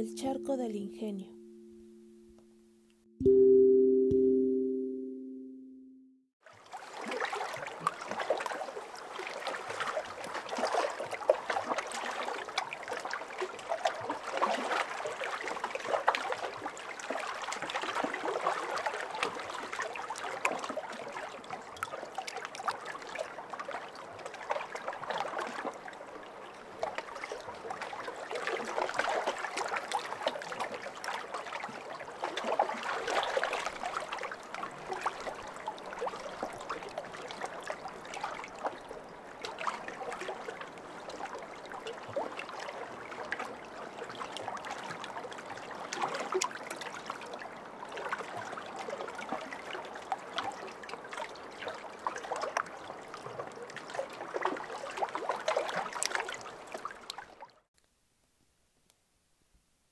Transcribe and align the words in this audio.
El 0.00 0.14
charco 0.14 0.56
del 0.56 0.76
ingenio. 0.76 1.39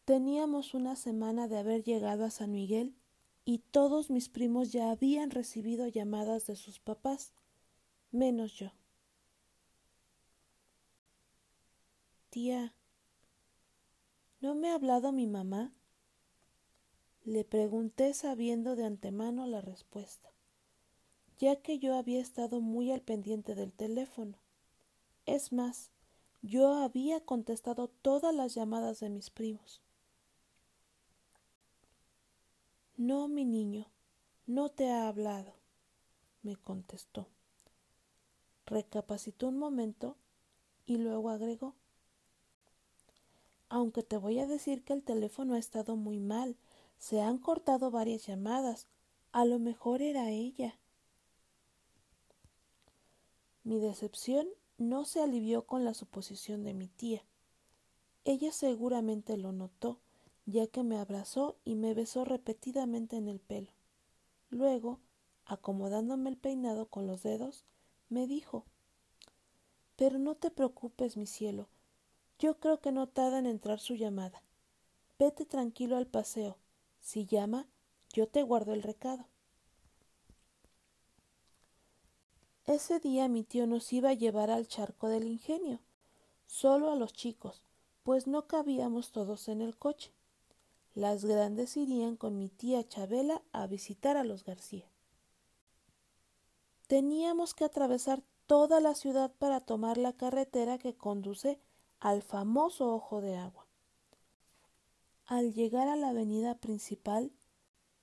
Teníamos 0.08 0.72
una 0.72 0.96
semana 0.96 1.48
de 1.48 1.58
haber 1.58 1.84
llegado 1.84 2.24
a 2.24 2.30
San 2.30 2.50
Miguel 2.50 2.94
y 3.44 3.58
todos 3.58 4.08
mis 4.08 4.30
primos 4.30 4.72
ya 4.72 4.90
habían 4.90 5.30
recibido 5.30 5.86
llamadas 5.86 6.46
de 6.46 6.56
sus 6.56 6.80
papás, 6.80 7.34
menos 8.10 8.54
yo. 8.54 8.72
Tía, 12.30 12.74
¿no 14.40 14.54
me 14.54 14.70
ha 14.70 14.76
hablado 14.76 15.12
mi 15.12 15.26
mamá? 15.26 15.74
Le 17.26 17.44
pregunté 17.44 18.14
sabiendo 18.14 18.76
de 18.76 18.86
antemano 18.86 19.46
la 19.46 19.60
respuesta, 19.60 20.30
ya 21.38 21.56
que 21.56 21.78
yo 21.78 21.94
había 21.94 22.22
estado 22.22 22.62
muy 22.62 22.92
al 22.92 23.02
pendiente 23.02 23.54
del 23.54 23.74
teléfono. 23.74 24.38
Es 25.26 25.52
más, 25.52 25.90
yo 26.40 26.72
había 26.72 27.20
contestado 27.20 27.88
todas 27.88 28.34
las 28.34 28.54
llamadas 28.54 29.00
de 29.00 29.10
mis 29.10 29.28
primos. 29.28 29.82
No, 32.98 33.28
mi 33.28 33.44
niño, 33.44 33.86
no 34.48 34.70
te 34.70 34.90
ha 34.90 35.06
hablado, 35.06 35.54
me 36.42 36.56
contestó. 36.56 37.28
Recapacitó 38.66 39.46
un 39.46 39.56
momento 39.56 40.16
y 40.84 40.96
luego 40.96 41.30
agregó 41.30 41.76
Aunque 43.68 44.02
te 44.02 44.16
voy 44.16 44.40
a 44.40 44.48
decir 44.48 44.82
que 44.82 44.94
el 44.94 45.04
teléfono 45.04 45.54
ha 45.54 45.58
estado 45.58 45.94
muy 45.94 46.18
mal, 46.18 46.56
se 46.98 47.20
han 47.20 47.38
cortado 47.38 47.92
varias 47.92 48.26
llamadas, 48.26 48.88
a 49.30 49.44
lo 49.44 49.60
mejor 49.60 50.02
era 50.02 50.30
ella. 50.30 50.76
Mi 53.62 53.78
decepción 53.78 54.48
no 54.76 55.04
se 55.04 55.22
alivió 55.22 55.66
con 55.66 55.84
la 55.84 55.94
suposición 55.94 56.64
de 56.64 56.74
mi 56.74 56.88
tía. 56.88 57.22
Ella 58.24 58.50
seguramente 58.50 59.36
lo 59.36 59.52
notó 59.52 60.00
ya 60.50 60.66
que 60.66 60.82
me 60.82 60.98
abrazó 60.98 61.56
y 61.64 61.74
me 61.74 61.92
besó 61.92 62.24
repetidamente 62.24 63.16
en 63.16 63.28
el 63.28 63.38
pelo. 63.38 63.70
Luego, 64.48 64.98
acomodándome 65.44 66.30
el 66.30 66.38
peinado 66.38 66.86
con 66.86 67.06
los 67.06 67.22
dedos, 67.22 67.66
me 68.08 68.26
dijo 68.26 68.64
Pero 69.96 70.18
no 70.18 70.36
te 70.36 70.50
preocupes, 70.50 71.18
mi 71.18 71.26
cielo. 71.26 71.68
Yo 72.38 72.58
creo 72.60 72.80
que 72.80 72.92
no 72.92 73.08
tarda 73.08 73.38
en 73.38 73.46
entrar 73.46 73.78
su 73.78 73.94
llamada. 73.94 74.42
Vete 75.18 75.44
tranquilo 75.44 75.98
al 75.98 76.06
paseo. 76.06 76.56
Si 76.98 77.26
llama, 77.26 77.66
yo 78.14 78.26
te 78.26 78.42
guardo 78.42 78.72
el 78.72 78.82
recado. 78.82 79.26
Ese 82.64 83.00
día 83.00 83.28
mi 83.28 83.44
tío 83.44 83.66
nos 83.66 83.92
iba 83.92 84.10
a 84.10 84.14
llevar 84.14 84.50
al 84.50 84.66
charco 84.66 85.08
del 85.08 85.26
ingenio, 85.26 85.80
solo 86.46 86.90
a 86.90 86.96
los 86.96 87.12
chicos, 87.12 87.62
pues 88.02 88.26
no 88.26 88.46
cabíamos 88.46 89.10
todos 89.10 89.48
en 89.48 89.60
el 89.60 89.76
coche. 89.76 90.12
Las 90.98 91.24
grandes 91.24 91.76
irían 91.76 92.16
con 92.16 92.40
mi 92.40 92.48
tía 92.48 92.82
Chabela 92.82 93.40
a 93.52 93.68
visitar 93.68 94.16
a 94.16 94.24
los 94.24 94.42
García. 94.42 94.90
Teníamos 96.88 97.54
que 97.54 97.62
atravesar 97.62 98.24
toda 98.46 98.80
la 98.80 98.96
ciudad 98.96 99.32
para 99.38 99.60
tomar 99.60 99.96
la 99.96 100.14
carretera 100.14 100.76
que 100.76 100.96
conduce 100.96 101.60
al 102.00 102.22
famoso 102.22 102.92
Ojo 102.92 103.20
de 103.20 103.36
Agua. 103.36 103.68
Al 105.24 105.54
llegar 105.54 105.86
a 105.86 105.94
la 105.94 106.08
avenida 106.08 106.56
principal, 106.56 107.30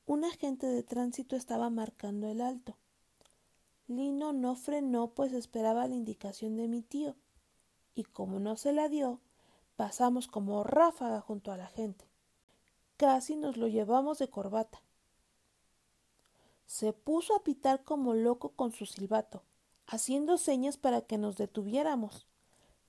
un 0.06 0.24
agente 0.24 0.66
de 0.66 0.82
tránsito 0.82 1.36
estaba 1.36 1.70
marcando 1.70 2.30
el 2.30 2.40
alto. 2.40 2.78
Lino 3.88 4.32
no 4.32 4.56
frenó 4.56 5.10
pues 5.10 5.34
esperaba 5.34 5.86
la 5.90 5.96
indicación 5.96 6.56
de 6.56 6.70
mi 6.70 6.82
tío, 6.82 7.18
y 7.94 8.06
como 8.06 8.40
no 8.40 8.56
se 8.56 8.72
la 8.72 8.88
dio, 8.88 9.20
pasamos 9.76 10.28
como 10.28 10.64
ráfaga 10.64 11.20
junto 11.20 11.52
a 11.52 11.58
la 11.58 11.68
gente. 11.68 12.15
Casi 12.98 13.36
nos 13.36 13.58
lo 13.58 13.68
llevamos 13.68 14.20
de 14.20 14.30
corbata. 14.30 14.82
Se 16.66 16.94
puso 16.94 17.36
a 17.36 17.44
pitar 17.44 17.84
como 17.84 18.14
loco 18.14 18.50
con 18.50 18.72
su 18.72 18.86
silbato, 18.86 19.44
haciendo 19.86 20.38
señas 20.38 20.78
para 20.78 21.02
que 21.02 21.18
nos 21.18 21.38
detuviéramos. 21.38 22.26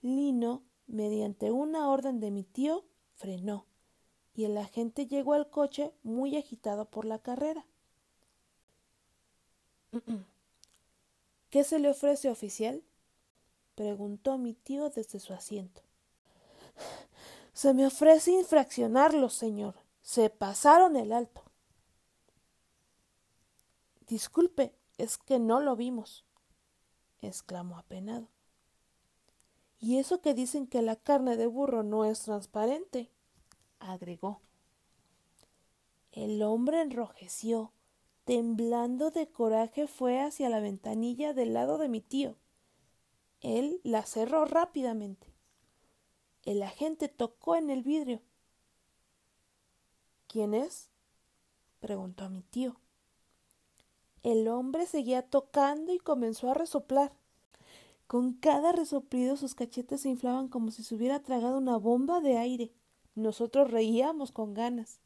Lino, 0.02 0.62
mediante 0.86 1.50
una 1.50 1.88
orden 1.90 2.20
de 2.20 2.30
mi 2.30 2.44
tío, 2.44 2.84
frenó, 3.16 3.66
y 4.34 4.44
el 4.44 4.56
agente 4.58 5.06
llegó 5.06 5.34
al 5.34 5.50
coche 5.50 5.92
muy 6.02 6.36
agitado 6.36 6.84
por 6.84 7.04
la 7.04 7.18
carrera. 7.18 7.66
¿Qué 11.50 11.64
se 11.64 11.78
le 11.78 11.90
ofrece, 11.90 12.30
oficial? 12.30 12.82
preguntó 13.74 14.38
mi 14.38 14.54
tío 14.54 14.88
desde 14.90 15.18
su 15.18 15.32
asiento. 15.32 15.82
Se 17.52 17.72
me 17.72 17.86
ofrece 17.86 18.32
infraccionarlo, 18.32 19.30
señor, 19.30 19.74
se 20.06 20.30
pasaron 20.30 20.94
el 20.94 21.12
alto. 21.12 21.42
Disculpe, 24.06 24.72
es 24.98 25.18
que 25.18 25.40
no 25.40 25.58
lo 25.58 25.74
vimos, 25.74 26.24
exclamó 27.20 27.76
apenado. 27.76 28.28
Y 29.80 29.98
eso 29.98 30.20
que 30.20 30.32
dicen 30.32 30.68
que 30.68 30.80
la 30.80 30.94
carne 30.94 31.36
de 31.36 31.48
burro 31.48 31.82
no 31.82 32.04
es 32.04 32.20
transparente, 32.22 33.10
agregó. 33.80 34.42
El 36.12 36.40
hombre 36.44 36.82
enrojeció, 36.82 37.72
temblando 38.24 39.10
de 39.10 39.28
coraje 39.28 39.88
fue 39.88 40.20
hacia 40.20 40.48
la 40.48 40.60
ventanilla 40.60 41.32
del 41.32 41.52
lado 41.52 41.78
de 41.78 41.88
mi 41.88 42.00
tío. 42.00 42.36
Él 43.40 43.80
la 43.82 44.06
cerró 44.06 44.44
rápidamente. 44.44 45.34
El 46.44 46.62
agente 46.62 47.08
tocó 47.08 47.56
en 47.56 47.70
el 47.70 47.82
vidrio 47.82 48.22
¿Quién 50.36 50.52
es? 50.52 50.90
preguntó 51.80 52.24
a 52.24 52.28
mi 52.28 52.42
tío. 52.42 52.76
El 54.22 54.48
hombre 54.48 54.84
seguía 54.84 55.22
tocando 55.22 55.94
y 55.94 55.98
comenzó 55.98 56.50
a 56.50 56.54
resoplar. 56.54 57.10
Con 58.06 58.34
cada 58.34 58.72
resoplido 58.72 59.38
sus 59.38 59.54
cachetes 59.54 60.02
se 60.02 60.10
inflaban 60.10 60.48
como 60.48 60.72
si 60.72 60.82
se 60.82 60.94
hubiera 60.94 61.22
tragado 61.22 61.56
una 61.56 61.78
bomba 61.78 62.20
de 62.20 62.36
aire. 62.36 62.70
Nosotros 63.14 63.70
reíamos 63.70 64.30
con 64.30 64.52
ganas. 64.52 65.00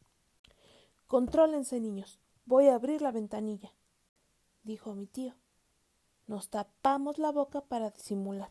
Contrólense, 1.07 1.79
niños. 1.79 2.19
Voy 2.45 2.67
a 2.67 2.75
abrir 2.75 3.01
la 3.01 3.13
ventanilla, 3.13 3.73
dijo 4.65 4.97
mi 4.97 5.07
tío. 5.07 5.37
Nos 6.27 6.49
tapamos 6.49 7.19
la 7.19 7.31
boca 7.31 7.61
para 7.61 7.91
disimular. 7.91 8.51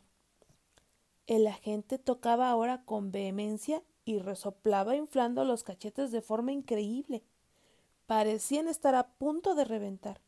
El 1.27 1.45
agente 1.45 1.99
tocaba 1.99 2.49
ahora 2.49 2.85
con 2.85 3.11
vehemencia 3.11 3.83
y 4.09 4.17
resoplaba 4.17 4.95
inflando 4.95 5.45
los 5.45 5.61
cachetes 5.61 6.09
de 6.09 6.23
forma 6.23 6.51
increíble. 6.51 7.23
Parecían 8.07 8.67
estar 8.67 8.95
a 8.95 9.07
punto 9.07 9.53
de 9.53 9.65
reventar. 9.65 10.19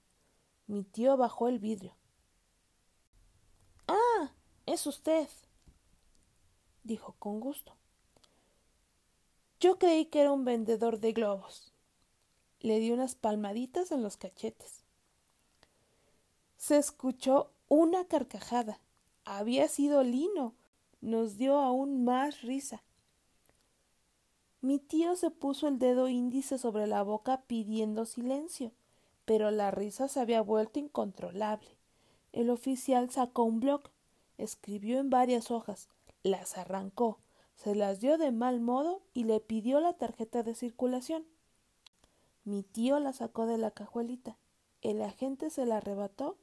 Mi 0.67 0.83
tío 0.83 1.17
bajó 1.17 1.47
el 1.47 1.57
vidrio. 1.57 1.95
Ah, 3.87 4.33
es 4.67 4.85
usted, 4.85 5.27
dijo 6.83 7.15
con 7.17 7.39
gusto. 7.39 7.73
Yo 9.59 9.79
creí 9.79 10.05
que 10.05 10.21
era 10.21 10.31
un 10.31 10.45
vendedor 10.45 10.99
de 10.99 11.13
globos. 11.13 11.73
Le 12.59 12.77
di 12.77 12.91
unas 12.91 13.15
palmaditas 13.15 13.91
en 13.91 14.03
los 14.03 14.15
cachetes. 14.15 14.83
Se 16.55 16.77
escuchó 16.77 17.51
una 17.67 18.05
carcajada. 18.05 18.79
Había 19.25 19.67
sido 19.67 20.03
Lino. 20.03 20.53
Nos 21.01 21.39
dio 21.39 21.57
aún 21.57 22.05
más 22.05 22.43
risa. 22.43 22.83
Mi 24.61 24.77
tío 24.77 25.15
se 25.15 25.31
puso 25.31 25.67
el 25.67 25.79
dedo 25.79 26.07
índice 26.07 26.59
sobre 26.59 26.85
la 26.85 27.01
boca 27.01 27.41
pidiendo 27.47 28.05
silencio, 28.05 28.71
pero 29.25 29.49
la 29.49 29.71
risa 29.71 30.07
se 30.07 30.19
había 30.19 30.41
vuelto 30.41 30.77
incontrolable. 30.77 31.69
El 32.31 32.51
oficial 32.51 33.09
sacó 33.09 33.43
un 33.43 33.59
bloc, 33.59 33.89
escribió 34.37 34.99
en 34.99 35.09
varias 35.09 35.49
hojas, 35.49 35.89
las 36.21 36.59
arrancó, 36.59 37.17
se 37.55 37.73
las 37.73 37.99
dio 37.99 38.19
de 38.19 38.31
mal 38.31 38.59
modo 38.59 39.01
y 39.13 39.23
le 39.23 39.39
pidió 39.39 39.79
la 39.79 39.93
tarjeta 39.93 40.43
de 40.43 40.53
circulación. 40.53 41.25
Mi 42.43 42.61
tío 42.61 42.99
la 42.99 43.13
sacó 43.13 43.47
de 43.47 43.57
la 43.57 43.71
cajuelita. 43.71 44.37
El 44.81 45.01
agente 45.01 45.49
se 45.49 45.65
la 45.65 45.77
arrebató 45.77 46.37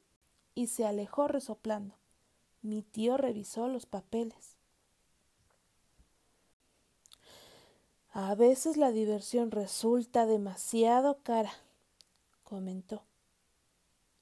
y 0.54 0.68
se 0.68 0.86
alejó 0.86 1.26
resoplando. 1.26 1.94
Mi 2.62 2.82
tío 2.82 3.16
revisó 3.16 3.68
los 3.68 3.86
papeles. 3.86 4.57
A 8.20 8.34
veces 8.34 8.76
la 8.76 8.90
diversión 8.90 9.52
resulta 9.52 10.26
demasiado 10.26 11.18
cara, 11.22 11.52
comentó. 12.42 13.04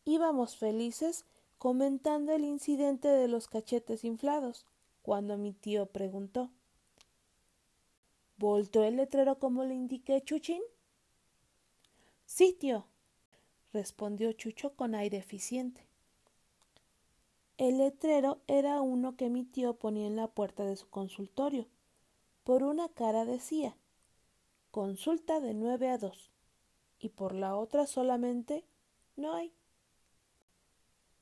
Íbamos 0.04 0.58
felices 0.58 1.24
comentando 1.56 2.34
el 2.34 2.44
incidente 2.44 3.08
de 3.08 3.26
los 3.26 3.48
cachetes 3.48 4.04
inflados, 4.04 4.66
cuando 5.00 5.38
mi 5.38 5.54
tío 5.54 5.86
preguntó 5.86 6.50
¿Voltó 8.36 8.84
el 8.84 8.96
letrero 8.96 9.38
como 9.38 9.64
le 9.64 9.72
indiqué, 9.72 10.20
Chuchín? 10.20 10.60
Sí, 12.26 12.52
tío, 12.52 12.84
respondió 13.72 14.30
Chucho 14.32 14.74
con 14.74 14.94
aire 14.94 15.16
eficiente. 15.16 15.86
El 17.56 17.78
letrero 17.78 18.42
era 18.46 18.82
uno 18.82 19.16
que 19.16 19.30
mi 19.30 19.44
tío 19.44 19.72
ponía 19.72 20.06
en 20.06 20.16
la 20.16 20.28
puerta 20.28 20.66
de 20.66 20.76
su 20.76 20.86
consultorio. 20.90 21.66
Por 22.44 22.62
una 22.62 22.90
cara 22.90 23.24
decía 23.24 23.74
consulta 24.76 25.40
de 25.40 25.54
nueve 25.54 25.88
a 25.88 25.96
dos 25.96 26.30
y 26.98 27.08
por 27.08 27.34
la 27.34 27.56
otra 27.56 27.86
solamente 27.86 28.66
no 29.16 29.32
hay. 29.32 29.54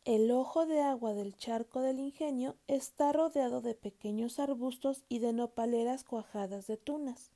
El 0.04 0.32
ojo 0.32 0.66
de 0.66 0.80
agua 0.80 1.14
del 1.14 1.36
charco 1.36 1.80
del 1.80 2.00
ingenio 2.00 2.56
está 2.66 3.12
rodeado 3.12 3.60
de 3.60 3.76
pequeños 3.76 4.40
arbustos 4.40 5.04
y 5.08 5.20
de 5.20 5.32
nopaleras 5.32 6.02
cuajadas 6.02 6.66
de 6.66 6.78
tunas. 6.78 7.30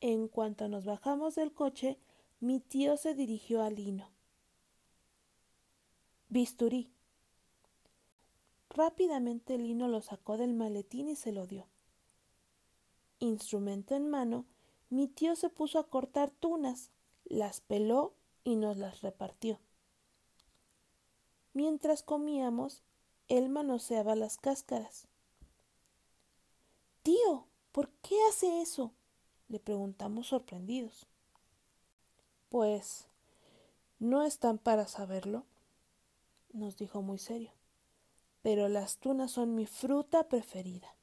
En 0.00 0.26
cuanto 0.26 0.66
nos 0.66 0.84
bajamos 0.84 1.36
del 1.36 1.52
coche, 1.52 1.96
mi 2.40 2.58
tío 2.58 2.96
se 2.96 3.14
dirigió 3.14 3.62
a 3.62 3.70
Lino. 3.70 4.10
Bisturí. 6.28 6.90
Rápidamente 8.68 9.58
Lino 9.58 9.86
lo 9.86 10.00
sacó 10.00 10.38
del 10.38 10.54
maletín 10.54 11.08
y 11.08 11.14
se 11.14 11.30
lo 11.30 11.46
dio. 11.46 11.68
Instrumento 13.20 13.94
en 13.94 14.10
mano, 14.10 14.44
mi 14.94 15.08
tío 15.08 15.36
se 15.36 15.50
puso 15.50 15.78
a 15.78 15.88
cortar 15.88 16.30
tunas, 16.30 16.90
las 17.24 17.60
peló 17.60 18.14
y 18.44 18.56
nos 18.56 18.76
las 18.76 19.00
repartió. 19.02 19.58
Mientras 21.52 22.02
comíamos, 22.02 22.82
él 23.28 23.48
manoseaba 23.48 24.14
las 24.14 24.38
cáscaras. 24.38 25.08
Tío, 27.02 27.46
¿por 27.72 27.90
qué 28.02 28.16
hace 28.28 28.60
eso? 28.60 28.92
le 29.48 29.60
preguntamos 29.60 30.28
sorprendidos. 30.28 31.06
Pues 32.48 33.06
no 33.98 34.22
están 34.22 34.58
para 34.58 34.86
saberlo, 34.86 35.44
nos 36.52 36.76
dijo 36.76 37.02
muy 37.02 37.18
serio. 37.18 37.52
Pero 38.42 38.68
las 38.68 38.98
tunas 38.98 39.30
son 39.30 39.54
mi 39.54 39.66
fruta 39.66 40.28
preferida. 40.28 40.94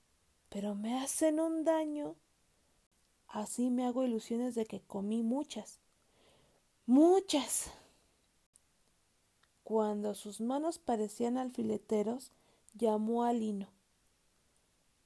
Pero 0.50 0.76
me 0.76 1.00
hacen 1.00 1.40
un 1.40 1.64
daño. 1.64 2.16
Así 3.32 3.70
me 3.70 3.86
hago 3.86 4.04
ilusiones 4.04 4.56
de 4.56 4.66
que 4.66 4.82
comí 4.82 5.24
muchas. 5.24 5.80
Muchas. 6.86 7.72
Cuando 9.64 10.16
sus 10.16 10.42
manos 10.42 10.80
parecían 10.80 11.38
alfileteros, 11.38 12.34
llamó 12.74 13.24
a 13.24 13.32
Lino. 13.32 13.70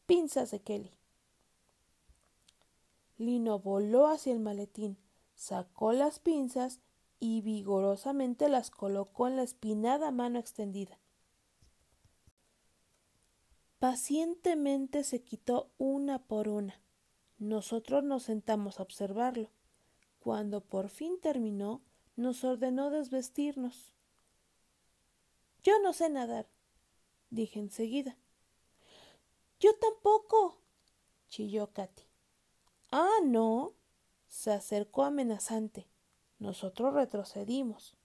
Pinzas 0.08 0.50
de 0.50 0.60
Kelly. 0.60 0.92
Lino 3.20 3.60
voló 3.60 4.08
hacia 4.08 4.34
el 4.34 4.40
maletín, 4.40 4.98
sacó 5.36 5.94
las 5.94 6.18
pinzas 6.18 6.80
y 7.20 7.42
vigorosamente 7.42 8.50
las 8.50 8.72
colocó 8.72 9.28
en 9.28 9.36
la 9.36 9.44
espinada 9.44 10.10
mano 10.10 10.40
extendida. 10.40 10.98
Pacientemente 13.78 15.04
se 15.04 15.22
quitó 15.22 15.70
una 15.78 16.18
por 16.18 16.50
una. 16.50 16.85
Nosotros 17.38 18.04
nos 18.04 18.24
sentamos 18.24 18.80
a 18.80 18.84
observarlo. 18.84 19.50
Cuando 20.20 20.62
por 20.62 20.90
fin 20.90 21.20
terminó, 21.20 21.82
nos 22.16 22.44
ordenó 22.44 22.90
desvestirnos. 22.90 23.94
Yo 25.64 25.80
no 25.80 25.94
sé 25.94 26.10
nadar, 26.10 26.48
dije 27.30 27.60
enseguida. 27.60 28.18
Yo 29.60 29.72
tampoco, 29.80 30.58
chilló 31.28 31.72
Katy. 31.74 32.04
Ah, 32.92 33.20
no. 33.24 33.74
se 34.28 34.52
acercó 34.52 35.04
amenazante. 35.04 35.88
Nosotros 36.40 36.94
retrocedimos. 36.94 37.96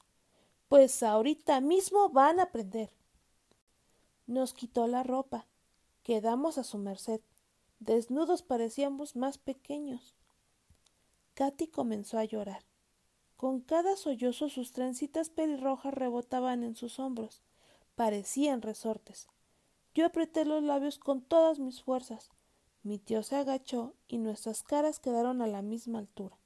Pues 0.68 1.02
ahorita 1.02 1.60
mismo 1.60 2.08
van 2.10 2.38
a 2.38 2.44
aprender. 2.44 2.90
Nos 4.26 4.54
quitó 4.54 4.86
la 4.86 5.02
ropa. 5.02 5.46
Quedamos 6.02 6.56
a 6.56 6.64
su 6.64 6.78
merced. 6.78 7.20
Desnudos 7.80 8.42
parecíamos 8.42 9.16
más 9.16 9.38
pequeños. 9.38 10.14
Katy 11.32 11.68
comenzó 11.68 12.18
a 12.18 12.24
llorar. 12.24 12.62
Con 13.38 13.60
cada 13.60 13.96
sollozo 13.96 14.50
sus 14.50 14.72
trencitas 14.72 15.30
pelirrojas 15.30 15.94
rebotaban 15.94 16.62
en 16.62 16.76
sus 16.76 16.98
hombros, 16.98 17.42
parecían 17.94 18.60
resortes. 18.60 19.28
Yo 19.94 20.04
apreté 20.04 20.44
los 20.44 20.62
labios 20.62 20.98
con 20.98 21.22
todas 21.22 21.58
mis 21.58 21.82
fuerzas. 21.82 22.30
Mi 22.82 22.98
tío 22.98 23.22
se 23.22 23.36
agachó 23.36 23.94
y 24.06 24.18
nuestras 24.18 24.62
caras 24.62 25.00
quedaron 25.00 25.40
a 25.40 25.46
la 25.46 25.62
misma 25.62 26.00
altura. 26.00 26.38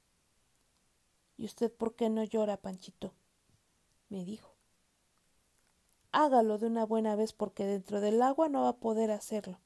¿Y 1.35 1.43
usted 1.43 1.69
por 1.69 1.95
qué 1.95 2.09
no 2.09 2.23
llora, 2.23 2.55
Panchito? 2.55 3.13
me 4.07 4.23
dijo. 4.23 4.55
Hágalo 6.13 6.57
de 6.59 6.67
una 6.67 6.85
buena 6.85 7.17
vez 7.17 7.33
porque 7.33 7.65
dentro 7.65 7.99
del 7.99 8.21
agua 8.21 8.47
no 8.47 8.61
va 8.61 8.69
a 8.69 8.77
poder 8.77 9.11
hacerlo. 9.11 9.59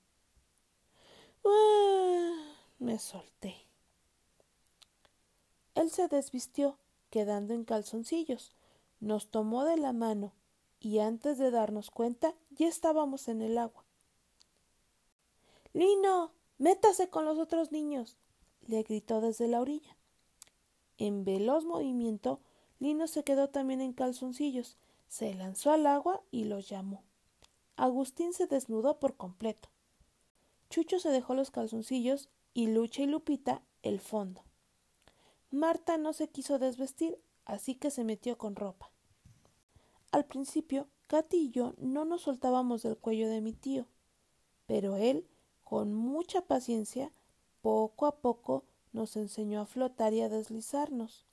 Ah, 1.45 2.53
me 2.79 2.99
solté. 2.99 3.65
Él 5.75 5.91
se 5.91 6.07
desvistió, 6.07 6.77
quedando 7.09 7.53
en 7.53 7.63
calzoncillos, 7.63 8.53
nos 8.99 9.29
tomó 9.29 9.63
de 9.63 9.77
la 9.77 9.93
mano 9.93 10.33
y 10.79 10.99
antes 10.99 11.37
de 11.37 11.51
darnos 11.51 11.91
cuenta 11.91 12.33
ya 12.51 12.67
estábamos 12.67 13.27
en 13.27 13.41
el 13.41 13.57
agua. 13.57 13.85
Lino, 15.73 16.31
métase 16.57 17.09
con 17.09 17.25
los 17.25 17.37
otros 17.37 17.71
niños, 17.71 18.17
le 18.67 18.83
gritó 18.83 19.21
desde 19.21 19.47
la 19.47 19.61
orilla. 19.61 19.95
En 20.97 21.23
veloz 21.23 21.63
movimiento, 21.63 22.39
Lino 22.79 23.07
se 23.07 23.23
quedó 23.23 23.49
también 23.49 23.81
en 23.81 23.93
calzoncillos, 23.93 24.77
se 25.07 25.33
lanzó 25.33 25.71
al 25.71 25.85
agua 25.87 26.21
y 26.31 26.45
los 26.45 26.67
llamó. 26.67 27.03
Agustín 27.75 28.33
se 28.33 28.47
desnudó 28.47 28.99
por 28.99 29.15
completo. 29.15 29.69
Chucho 30.69 30.99
se 30.99 31.09
dejó 31.09 31.33
los 31.33 31.51
calzoncillos 31.51 32.29
y 32.53 32.67
Lucha 32.67 33.01
y 33.01 33.07
Lupita 33.07 33.63
el 33.81 33.99
fondo. 33.99 34.43
Marta 35.51 35.97
no 35.97 36.13
se 36.13 36.29
quiso 36.29 36.59
desvestir, 36.59 37.17
así 37.45 37.75
que 37.75 37.89
se 37.89 38.03
metió 38.03 38.37
con 38.37 38.55
ropa. 38.55 38.91
Al 40.11 40.25
principio, 40.25 40.87
Katy 41.07 41.37
y 41.37 41.49
yo 41.49 41.73
no 41.77 42.05
nos 42.05 42.21
soltábamos 42.21 42.83
del 42.83 42.97
cuello 42.97 43.27
de 43.27 43.41
mi 43.41 43.53
tío, 43.53 43.87
pero 44.67 44.95
él, 44.95 45.27
con 45.63 45.93
mucha 45.93 46.41
paciencia, 46.41 47.11
poco 47.61 48.05
a 48.05 48.17
poco 48.17 48.63
nos 48.93 49.15
enseñó 49.15 49.61
a 49.61 49.65
flotar 49.65 50.13
y 50.13 50.21
a 50.21 50.29
deslizarnos. 50.29 51.25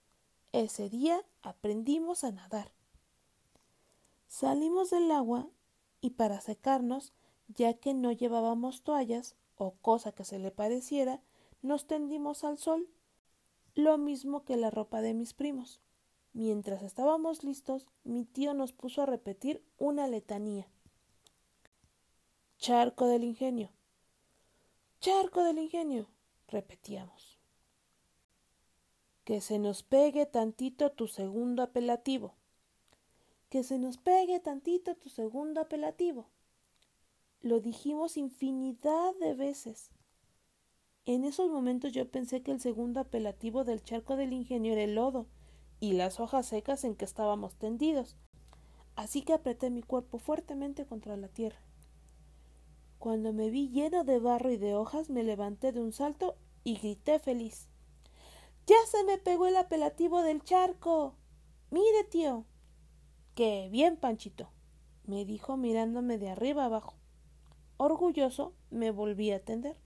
Ese 0.52 0.88
día 0.88 1.22
aprendimos 1.42 2.24
a 2.24 2.32
nadar. 2.32 2.72
Salimos 4.28 4.90
del 4.90 5.10
agua 5.10 5.46
y 6.00 6.10
para 6.10 6.40
secarnos, 6.40 7.12
ya 7.48 7.74
que 7.74 7.94
no 7.94 8.12
llevábamos 8.12 8.82
toallas 8.82 9.36
o 9.56 9.72
cosa 9.82 10.12
que 10.12 10.24
se 10.24 10.38
le 10.38 10.50
pareciera, 10.50 11.20
nos 11.62 11.86
tendimos 11.86 12.44
al 12.44 12.58
sol 12.58 12.88
lo 13.74 13.98
mismo 13.98 14.44
que 14.44 14.56
la 14.56 14.70
ropa 14.70 15.02
de 15.02 15.14
mis 15.14 15.34
primos. 15.34 15.80
Mientras 16.32 16.82
estábamos 16.82 17.44
listos, 17.44 17.86
mi 18.04 18.24
tío 18.24 18.54
nos 18.54 18.72
puso 18.72 19.02
a 19.02 19.06
repetir 19.06 19.62
una 19.78 20.06
letanía. 20.06 20.66
Charco 22.58 23.06
del 23.06 23.24
ingenio. 23.24 23.70
Charco 25.00 25.42
del 25.44 25.58
ingenio. 25.58 26.08
repetíamos. 26.48 27.38
Que 29.24 29.40
se 29.40 29.58
nos 29.58 29.82
pegue 29.82 30.26
tantito 30.26 30.92
tu 30.92 31.08
segundo 31.08 31.62
apelativo. 31.62 32.34
Que 33.50 33.62
se 33.62 33.78
nos 33.78 33.98
pegue 33.98 34.38
tantito 34.40 34.94
tu 34.94 35.08
segundo 35.08 35.60
apelativo. 35.60 36.28
Lo 37.46 37.60
dijimos 37.60 38.16
infinidad 38.16 39.14
de 39.20 39.34
veces. 39.34 39.92
En 41.04 41.22
esos 41.22 41.48
momentos 41.48 41.92
yo 41.92 42.10
pensé 42.10 42.42
que 42.42 42.50
el 42.50 42.60
segundo 42.60 42.98
apelativo 42.98 43.62
del 43.62 43.84
charco 43.84 44.16
del 44.16 44.32
ingenio 44.32 44.72
era 44.72 44.82
el 44.82 44.96
lodo 44.96 45.28
y 45.78 45.92
las 45.92 46.18
hojas 46.18 46.46
secas 46.46 46.82
en 46.82 46.96
que 46.96 47.04
estábamos 47.04 47.54
tendidos. 47.54 48.16
Así 48.96 49.22
que 49.22 49.32
apreté 49.32 49.70
mi 49.70 49.84
cuerpo 49.84 50.18
fuertemente 50.18 50.86
contra 50.86 51.16
la 51.16 51.28
tierra. 51.28 51.60
Cuando 52.98 53.32
me 53.32 53.48
vi 53.48 53.68
lleno 53.68 54.02
de 54.02 54.18
barro 54.18 54.50
y 54.50 54.56
de 54.56 54.74
hojas, 54.74 55.08
me 55.08 55.22
levanté 55.22 55.70
de 55.70 55.80
un 55.80 55.92
salto 55.92 56.34
y 56.64 56.74
grité 56.74 57.20
feliz. 57.20 57.68
¡Ya 58.66 58.74
se 58.90 59.04
me 59.04 59.18
pegó 59.18 59.46
el 59.46 59.56
apelativo 59.56 60.22
del 60.22 60.42
charco! 60.42 61.14
Mire, 61.70 62.02
tío. 62.10 62.44
Qué 63.36 63.68
bien, 63.70 63.98
Panchito, 63.98 64.50
me 65.04 65.24
dijo 65.24 65.56
mirándome 65.56 66.18
de 66.18 66.30
arriba 66.30 66.64
abajo. 66.64 66.96
Orgulloso, 67.78 68.54
me 68.70 68.90
volví 68.90 69.32
a 69.32 69.44
tender. 69.44 69.76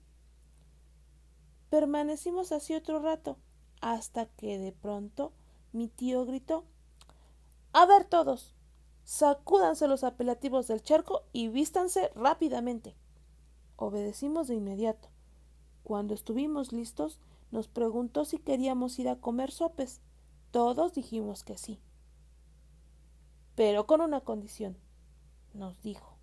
Permanecimos 1.69 2.51
así 2.51 2.73
otro 2.73 2.99
rato, 2.99 3.37
hasta 3.81 4.25
que 4.25 4.57
de 4.59 4.71
pronto 4.71 5.33
mi 5.73 5.87
tío 5.87 6.25
gritó 6.25 6.65
A 7.73 7.85
ver 7.85 8.05
todos. 8.05 8.55
Sacúdanse 9.03 9.87
los 9.87 10.03
apelativos 10.03 10.67
del 10.67 10.83
charco 10.83 11.23
y 11.33 11.49
vístanse 11.49 12.11
rápidamente. 12.15 12.95
Obedecimos 13.75 14.47
de 14.47 14.55
inmediato. 14.55 15.09
Cuando 15.83 16.13
estuvimos 16.13 16.71
listos, 16.71 17.19
nos 17.49 17.67
preguntó 17.67 18.25
si 18.25 18.37
queríamos 18.37 18.99
ir 18.99 19.09
a 19.09 19.19
comer 19.19 19.51
sopes. 19.51 20.01
Todos 20.51 20.93
dijimos 20.93 21.43
que 21.43 21.57
sí. 21.57 21.79
Pero 23.55 23.87
con 23.87 24.01
una 24.01 24.21
condición, 24.21 24.77
nos 25.53 25.81
dijo. 25.81 26.17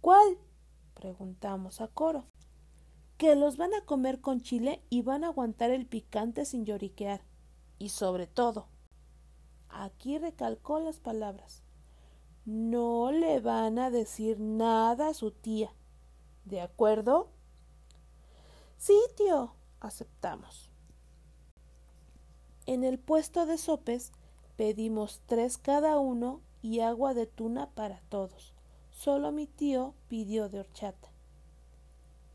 ¿Cuál? 0.00 0.38
Preguntamos 1.04 1.82
a 1.82 1.88
coro 1.88 2.24
que 3.18 3.36
los 3.36 3.58
van 3.58 3.74
a 3.74 3.84
comer 3.84 4.22
con 4.22 4.40
chile 4.40 4.82
y 4.88 5.02
van 5.02 5.22
a 5.22 5.26
aguantar 5.26 5.70
el 5.70 5.84
picante 5.84 6.46
sin 6.46 6.64
lloriquear. 6.64 7.20
Y 7.78 7.90
sobre 7.90 8.26
todo, 8.26 8.68
aquí 9.68 10.16
recalcó 10.16 10.80
las 10.80 11.00
palabras, 11.00 11.62
no 12.46 13.12
le 13.12 13.40
van 13.40 13.78
a 13.78 13.90
decir 13.90 14.40
nada 14.40 15.08
a 15.08 15.14
su 15.14 15.30
tía. 15.30 15.74
¿De 16.46 16.62
acuerdo? 16.62 17.28
Sí, 18.78 18.98
tío, 19.14 19.52
aceptamos. 19.80 20.70
En 22.64 22.82
el 22.82 22.98
puesto 22.98 23.44
de 23.44 23.58
sopes 23.58 24.10
pedimos 24.56 25.20
tres 25.26 25.58
cada 25.58 25.98
uno 25.98 26.40
y 26.62 26.80
agua 26.80 27.12
de 27.12 27.26
tuna 27.26 27.68
para 27.74 28.00
todos. 28.08 28.54
Solo 28.94 29.32
mi 29.32 29.46
tío 29.46 29.92
pidió 30.08 30.48
de 30.48 30.60
horchata. 30.60 31.10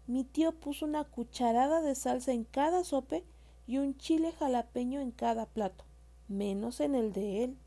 Mi 0.08 0.24
tío 0.24 0.52
puso 0.52 0.86
una 0.86 1.06
cucharada 1.06 1.82
de 1.82 1.96
salsa 1.96 2.32
en 2.34 2.44
cada 2.44 2.84
sope 2.84 3.24
y 3.66 3.78
un 3.78 3.98
chile 3.98 4.34
jalapeño 4.34 5.00
en 5.00 5.12
cada 5.12 5.46
plato, 5.46 5.86
menos 6.28 6.82
en 6.82 6.96
el 6.96 7.14
de 7.14 7.44
él. 7.46 7.58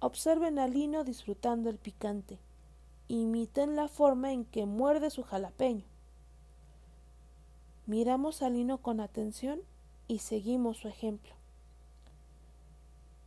Observen 0.00 0.58
a 0.58 0.66
Lino 0.66 1.04
disfrutando 1.04 1.68
el 1.68 1.76
picante. 1.76 2.38
Imiten 3.08 3.76
la 3.76 3.86
forma 3.86 4.32
en 4.32 4.46
que 4.46 4.64
muerde 4.64 5.10
su 5.10 5.22
jalapeño. 5.22 5.84
Miramos 7.86 8.40
a 8.40 8.48
Lino 8.48 8.78
con 8.78 9.00
atención 9.00 9.60
y 10.08 10.20
seguimos 10.20 10.78
su 10.78 10.88
ejemplo. 10.88 11.34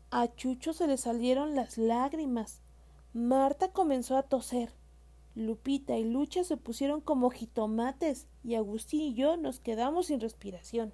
A 0.09 0.33
Chucho 0.33 0.73
se 0.73 0.87
le 0.87 0.97
salieron 0.97 1.53
las 1.53 1.77
lágrimas. 1.77 2.62
Marta 3.13 3.71
comenzó 3.71 4.17
a 4.17 4.23
toser. 4.23 4.73
Lupita 5.35 5.97
y 5.97 6.03
Lucha 6.03 6.43
se 6.43 6.57
pusieron 6.57 6.99
como 6.99 7.29
jitomates 7.29 8.27
y 8.43 8.55
Agustín 8.55 9.01
y 9.01 9.13
yo 9.13 9.37
nos 9.37 9.59
quedamos 9.59 10.07
sin 10.07 10.19
respiración. 10.19 10.91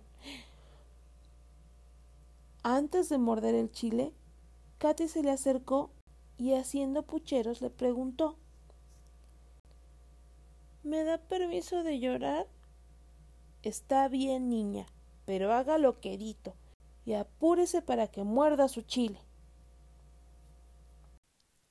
Antes 2.61 3.07
de 3.07 3.17
morder 3.17 3.55
el 3.55 3.71
chile, 3.71 4.13
Katy 4.79 5.07
se 5.07 5.23
le 5.23 5.31
acercó 5.31 5.91
y 6.37 6.53
haciendo 6.53 7.03
pucheros 7.03 7.61
le 7.61 7.69
preguntó 7.69 8.37
¿Me 10.83 11.03
da 11.05 11.17
permiso 11.19 11.83
de 11.83 11.99
llorar? 11.99 12.47
Está 13.63 14.09
bien, 14.09 14.49
niña, 14.49 14.87
pero 15.25 15.53
hágalo 15.53 16.01
quedito 16.01 16.53
y 17.05 17.13
apúrese 17.13 17.81
para 17.81 18.07
que 18.07 18.23
muerda 18.23 18.67
su 18.67 18.81
chile. 18.81 19.19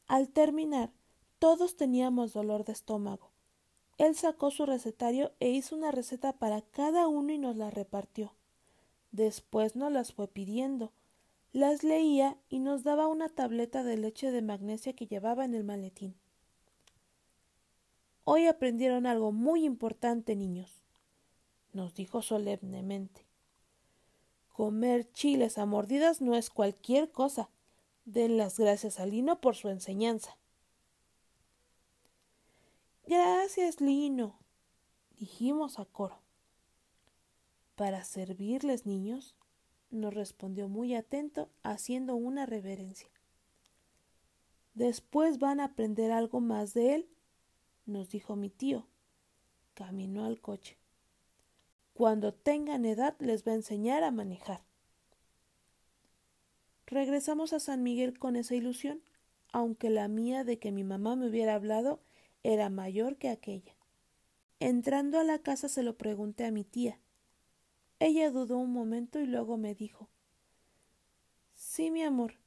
Al 0.08 0.30
terminar, 0.30 0.90
todos 1.38 1.76
teníamos 1.76 2.32
dolor 2.32 2.64
de 2.64 2.72
estómago. 2.72 3.30
Él 3.98 4.14
sacó 4.14 4.50
su 4.50 4.64
recetario 4.64 5.32
e 5.38 5.50
hizo 5.50 5.76
una 5.76 5.90
receta 5.90 6.32
para 6.32 6.62
cada 6.62 7.08
uno 7.08 7.32
y 7.32 7.38
nos 7.38 7.56
la 7.56 7.70
repartió. 7.70 8.32
Después 9.12 9.76
nos 9.76 9.92
las 9.92 10.12
fue 10.12 10.26
pidiendo. 10.26 10.92
Las 11.52 11.82
leía 11.82 12.38
y 12.48 12.58
nos 12.58 12.84
daba 12.84 13.06
una 13.06 13.28
tableta 13.28 13.84
de 13.84 13.98
leche 13.98 14.30
de 14.30 14.40
magnesia 14.40 14.94
que 14.94 15.06
llevaba 15.06 15.44
en 15.44 15.54
el 15.54 15.64
maletín. 15.64 16.14
Hoy 18.24 18.46
aprendieron 18.46 19.06
algo 19.06 19.30
muy 19.30 19.64
importante, 19.64 20.36
niños, 20.36 20.82
nos 21.72 21.94
dijo 21.94 22.22
solemnemente. 22.22 23.26
Comer 24.52 25.10
chiles 25.12 25.58
a 25.58 25.66
mordidas 25.66 26.20
no 26.20 26.34
es 26.34 26.50
cualquier 26.50 27.10
cosa. 27.10 27.50
Den 28.10 28.38
las 28.38 28.58
gracias 28.58 29.00
a 29.00 29.04
Lino 29.04 29.38
por 29.38 29.54
su 29.54 29.68
enseñanza. 29.68 30.38
Gracias, 33.06 33.82
Lino, 33.82 34.38
dijimos 35.18 35.78
a 35.78 35.84
coro. 35.84 36.18
Para 37.74 38.04
servirles, 38.04 38.86
niños, 38.86 39.36
nos 39.90 40.14
respondió 40.14 40.68
muy 40.68 40.94
atento, 40.94 41.50
haciendo 41.62 42.16
una 42.16 42.46
reverencia. 42.46 43.10
Después 44.72 45.38
van 45.38 45.60
a 45.60 45.64
aprender 45.64 46.10
algo 46.10 46.40
más 46.40 46.72
de 46.72 46.94
él, 46.94 47.08
nos 47.84 48.08
dijo 48.08 48.36
mi 48.36 48.48
tío. 48.48 48.86
Caminó 49.74 50.24
al 50.24 50.40
coche. 50.40 50.78
Cuando 51.92 52.32
tengan 52.32 52.86
edad 52.86 53.16
les 53.18 53.46
va 53.46 53.52
a 53.52 53.56
enseñar 53.56 54.02
a 54.02 54.10
manejar. 54.10 54.67
Regresamos 56.90 57.52
a 57.52 57.61
San 57.61 57.83
Miguel 57.83 58.18
con 58.18 58.35
esa 58.35 58.54
ilusión, 58.54 59.02
aunque 59.52 59.90
la 59.90 60.09
mía 60.09 60.42
de 60.42 60.59
que 60.59 60.73
mi 60.73 60.85
mamá 60.85 61.16
me 61.16 61.28
hubiera 61.28 61.54
hablado 61.54 62.00
era 62.42 62.71
mayor 62.71 63.16
que 63.16 63.28
aquella. 63.28 63.76
Entrando 64.59 65.18
a 65.21 65.25
la 65.25 65.38
casa 65.38 65.68
se 65.68 65.83
lo 65.83 65.99
pregunté 65.99 66.47
a 66.47 66.50
mi 66.50 66.64
tía. 66.64 66.99
Ella 67.99 68.30
dudó 68.30 68.57
un 68.57 68.73
momento 68.73 69.21
y 69.21 69.26
luego 69.26 69.59
me 69.59 69.75
dijo 69.75 70.09
Sí, 71.54 71.90
mi 71.90 72.02
amor. 72.02 72.38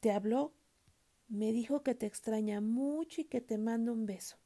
¿Te 0.00 0.12
habló? 0.12 0.54
Me 1.28 1.52
dijo 1.52 1.82
que 1.82 1.94
te 1.94 2.06
extraña 2.06 2.62
mucho 2.62 3.20
y 3.20 3.24
que 3.24 3.42
te 3.42 3.58
manda 3.58 3.92
un 3.92 4.06
beso. 4.06 4.38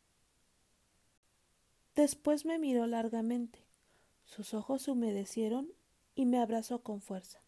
Después 1.94 2.44
me 2.44 2.58
miró 2.58 2.88
largamente. 2.88 3.60
Sus 4.24 4.52
ojos 4.52 4.82
se 4.82 4.90
humedecieron 4.90 5.72
y 6.16 6.26
me 6.26 6.40
abrazó 6.40 6.82
con 6.82 7.00
fuerza. 7.00 7.40